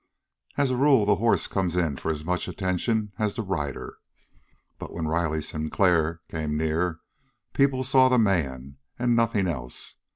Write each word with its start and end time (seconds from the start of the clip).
As 0.57 0.71
a 0.71 0.75
rule 0.75 1.05
the 1.05 1.17
horse 1.17 1.45
comes 1.47 1.75
in 1.75 1.95
for 1.95 2.09
as 2.09 2.25
much 2.25 2.47
attention 2.47 3.11
as 3.19 3.35
the 3.35 3.43
rider, 3.43 3.99
but 4.79 4.91
when 4.95 5.07
Riley 5.07 5.43
Sinclair 5.43 6.21
came 6.27 6.57
near, 6.57 7.01
people 7.53 7.83
saw 7.83 8.09
the 8.09 8.17
man 8.17 8.77
and 8.97 9.15
nothing 9.15 9.47
else. 9.47 9.97